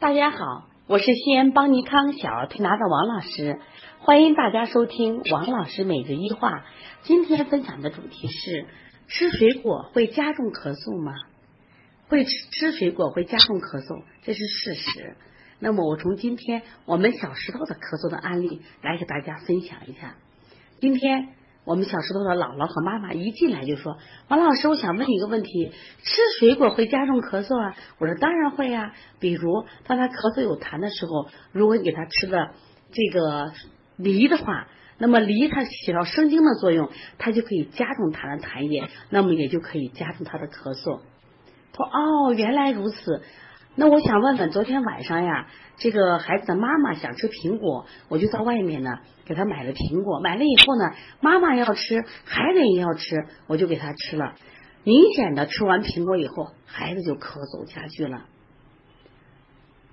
[0.00, 3.58] 大家好，我是西安邦尼康小儿推拿的王老师，
[3.98, 6.64] 欢迎大家收听王老师每日一话。
[7.02, 8.66] 今天分享的主题是：
[9.08, 11.14] 吃水果会加重咳嗽吗？
[12.06, 15.16] 会吃吃水果会加重咳嗽，这是事实。
[15.58, 20.14] 那么我从今天我们小石头的咳嗽的案例来给大家分享一下。
[20.80, 21.30] 今天。
[21.68, 23.98] 我们小石头的姥姥和妈妈一进来就说
[24.28, 25.70] ：“王老师，我想问你一个问题，
[26.02, 32.52] 吃水果会加重咳嗽啊？”我说：“当然会啊，比如当他咳嗽有痰的时候，如果你给他吃的
[32.90, 33.52] 这个
[33.98, 41.00] 梨的话，那么梨它起到生津的作用，它就可以加重他的痰液，那么也就可以加重他的咳嗽。”
[41.76, 43.20] 他说：“哦，原来如此。”
[43.80, 45.46] 那我想问问，昨天晚上呀，
[45.76, 48.90] 这个孩子的妈妈想吃苹果，我就在外面呢
[49.24, 50.18] 给他买了苹果。
[50.18, 54.34] 买了以后呢，妈妈要吃，孩子也要吃，我就给他吃了。
[54.82, 58.24] 明显的吃完苹果以后，孩子就咳嗽下去了。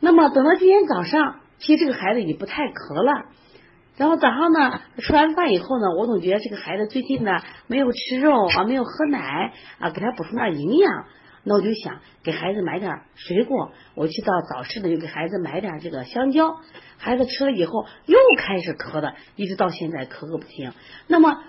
[0.00, 3.26] 那么等到今天早上，其实这个孩子已经不太咳了。
[3.98, 7.32] 然后早上呢，吃完饭以后呢，我总觉得这个孩子最近呢
[7.66, 11.04] 没有吃肉啊，没有喝奶啊，给他补充点营养。
[11.46, 16.56] 那我就想给孩子买点水果，我去到早市呢，就给孩子买点这个香蕉。
[16.96, 20.72] 孩子吃了以后又开始咳的，一直到现在咳个不停。
[21.06, 21.42] 那么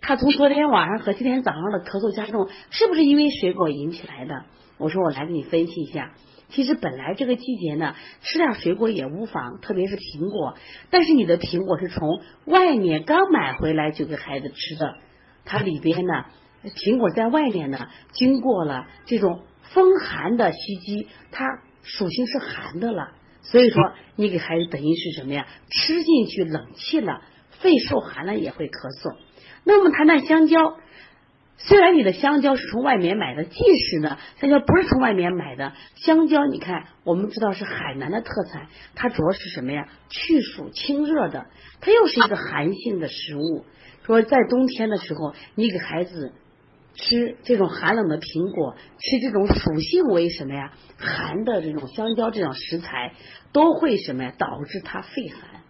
[0.00, 4.44] 他从昨天晚上和今天早上的咳嗽加重，是不是因为水果引起来的？
[4.76, 6.12] 我说我来给你分析一下。
[6.48, 10.54] 其实本来这个季节呢，吃点水果也无妨，特别是苹果。
[10.90, 14.96] 但是你的苹果是从外面刚买回来就给孩子吃的，
[15.44, 16.24] 它里边呢。
[16.70, 21.44] 苹果在外面呢，经过了这种风寒的袭击，它
[21.82, 23.12] 属性是寒的了。
[23.42, 23.82] 所以说，
[24.16, 25.46] 你给孩子等于是什么呀？
[25.70, 27.22] 吃进去冷气了，
[27.60, 29.16] 肺受寒了也会咳嗽。
[29.64, 30.76] 那么谈谈香蕉，
[31.56, 39.88] 虽然你的香蕉是从外面买的，即使呢香蕉不是从外面买的，香蕉你看，我们知道是海南的特产，它主要是什么呀？
[40.10, 41.46] 去暑清热的，
[41.80, 43.64] 它又是一个寒性的食物。
[44.04, 46.32] 说在冬天的时候，你给孩子。
[47.00, 50.72] 吃这种寒冷的苹果，吃这种属性为什么呀？
[50.98, 53.14] 寒的这种香蕉这种食材
[53.52, 54.34] 都会什么呀？
[54.36, 55.60] 导致他肺寒。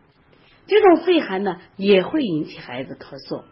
[0.67, 3.45] 这种肺寒呢，也会引起孩子咳嗽。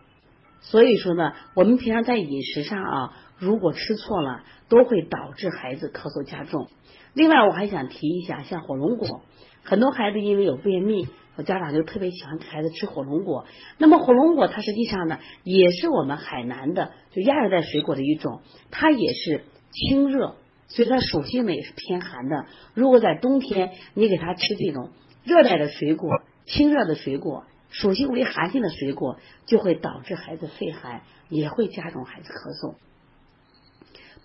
[0.61, 6.69] 所以说呢，我们平常在饮食上啊，如果吃错了，都会导致孩子咳嗽加重。
[7.13, 9.21] 另外，我还想提一下，像火龙果，
[9.63, 11.09] 很多孩子因为有便秘。
[11.37, 13.45] 我家长就特别喜欢给孩子吃火龙果。
[13.79, 20.37] 那么火龙果它实际上呢，也是我们海南的就亚热带水果的一种，它也是清热，
[20.69, 22.47] 所以它属性呢也是偏寒的。
[22.75, 24.91] 如果在冬天你给他吃这种
[25.25, 32.77] 热带的水果、清热的水果，属性为寒性的水果，就会导致孩子肺寒，也会加重孩子咳嗽。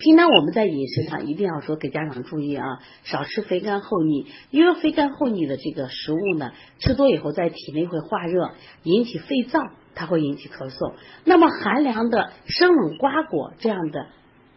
[0.01, 8.49] 平常我们在饮食上一定要说给家长注意啊，少吃肥甘厚腻，因为肥甘厚腻的这个食物呢，吃多以后在体内会化热，
[8.81, 10.95] 引起肺燥，它会引起咳嗽。
[11.23, 14.07] 那么寒凉的生冷瓜果这样的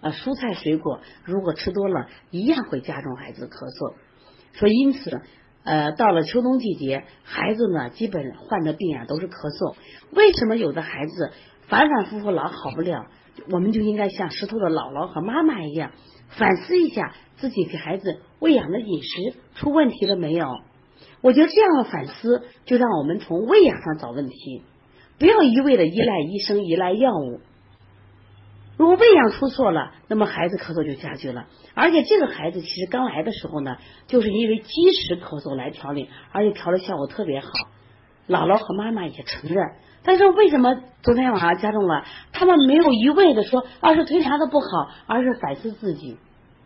[0.01, 3.97] 呃蔬菜水果，如果吃多了，一样会加重孩子咳嗽。
[4.55, 5.21] 说因此，
[5.63, 9.77] 呃，到了秋冬季节，孩子呢基本患的病啊都是咳嗽。
[10.11, 11.33] 为什么有的孩子
[11.69, 13.05] 反反复复老好不了？
[13.51, 15.93] 我们就应该像石头的姥姥和妈妈一样，
[16.29, 20.47] 反思一下自己给孩子喂养的饮食出问题了没有？
[21.21, 24.63] 我觉得这样的反思就让我们从喂养上找问题，
[25.19, 27.41] 不要一味的依赖医生、依赖药物。
[28.77, 31.47] 如果喂养出错了，那么孩子咳嗽就加剧了。
[31.75, 33.77] 而且这个孩子其实刚来的时候呢，
[34.09, 37.49] 就是因为积食咳嗽来调理，而且调的效果特别好。
[38.29, 39.65] 姥姥和妈妈也承认。
[40.03, 42.05] 但是为什么昨天晚上加重了？
[42.33, 44.67] 他们没有一味的说啊是推拿的不好，
[45.07, 46.19] 而是反思自己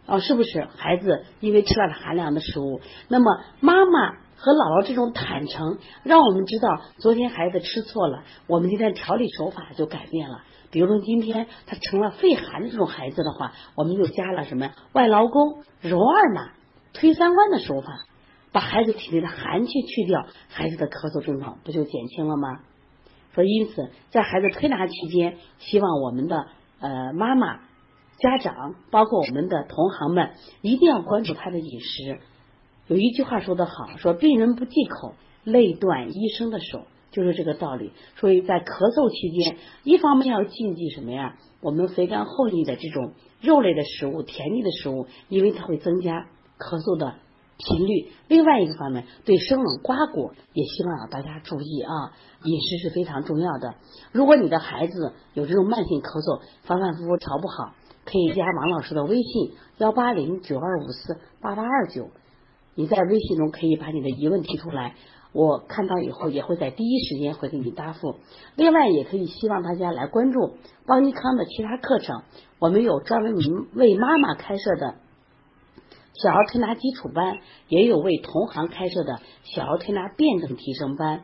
[0.06, 2.80] 啊是不是孩子因为吃了寒凉的食物？
[3.08, 10.42] 那么妈妈和姥姥这种坦诚，让我们知道昨天孩子吃错了，我们今天调理手法就改变了。
[10.70, 16.50] 比如说今天他成了肺寒的这种孩子的话，我们就加了什么外劳宫、揉二马、
[16.92, 18.00] 推三关的手法，
[18.52, 22.60] 把孩子体内的寒气去掉，孩子的咳嗽症状不就减轻了吗？
[23.34, 26.46] 所以，因此，在孩子推拿期间，希望我们的
[26.80, 27.58] 呃妈妈、
[28.18, 30.30] 家长，包括我们的同行们，
[30.60, 32.18] 一定要关注他的饮食。
[32.88, 35.14] 有一句话说得好，说病人不忌口，
[35.44, 37.92] 累断医生的手，就是这个道理。
[38.16, 41.36] 所以在咳嗽期间，一方面要禁忌什么呀？
[41.60, 46.26] 我们肥甘厚腻的这种肉类的食物、甜腻的食物，因为它会增加
[46.58, 47.16] 咳嗽的。
[47.58, 52.12] 频率，另外一个方面，对生冷瓜果也希望大家注意啊，
[52.44, 53.74] 饮食是非常重要的。
[54.12, 57.74] 如果你的孩子有这种慢性咳嗽，反反复复调不好，
[58.04, 62.10] 可以加王老师的微信幺八零九二五四八八二九，
[62.76, 64.94] 你在微信中可以把你的疑问提出来，
[65.32, 68.14] 我看到以后也会在第一时间会给你答复。
[68.54, 70.54] 另外，也可以希望大家来关注
[70.86, 72.22] 邦尼康的其他课程，
[72.60, 73.34] 我们有专门
[73.74, 74.94] 为妈妈开设的
[76.20, 77.38] 小儿推拿基础班，
[77.68, 81.22] 也有为同行开设的小儿推拿辩证提升班，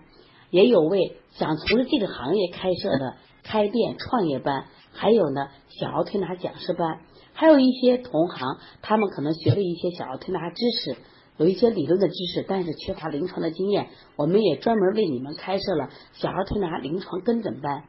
[0.50, 7.00] 也有为想从事这个行业开设的开店创业班，还有呢小儿推拿讲师班。
[7.32, 10.96] 还有一些同行，他们可能学了一些小儿推拿知识，
[11.38, 13.88] 有一些理论的知识，但是缺乏临床的经验。
[14.14, 17.82] 我们也专门为你们开设了小儿推拿临床跟诊班，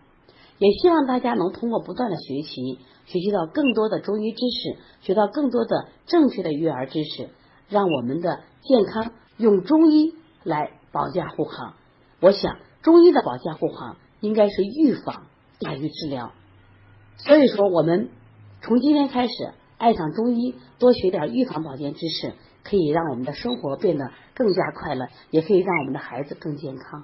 [0.57, 7.29] 也希望大家能通过不断的学习，学习到更多的中医知识，学到更多的正确的育儿知识，
[7.69, 10.13] 让我们的健康用中医
[10.43, 11.73] 来保驾护航。
[12.19, 15.23] 我想，中医的保驾护航应该是预防
[15.59, 16.31] 大于治疗。
[17.17, 18.09] 所以说，我们。
[18.61, 19.33] 从今天开始，
[19.77, 27.03] 爱上中医，多学点预防保健知识，可以让我们的生活变得更加快乐，也可以让我们的孩子更健康。